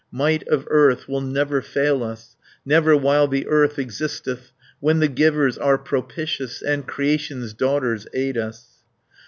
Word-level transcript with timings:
Might 0.11 0.47
of 0.47 0.65
earth 0.71 1.07
will 1.07 1.21
never 1.21 1.61
fail 1.61 2.01
us, 2.01 2.35
Never 2.65 2.97
while 2.97 3.27
the 3.27 3.45
earth 3.45 3.77
existeth, 3.77 4.51
When 4.79 4.97
the 4.97 5.07
Givers 5.07 5.59
are 5.59 5.77
propitious. 5.77 6.63
And 6.63 6.87
Creation's 6.87 7.53
daughters 7.53 8.07
aid 8.11 8.35
us. 8.35 8.81